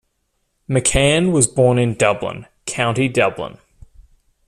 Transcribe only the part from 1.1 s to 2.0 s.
was born in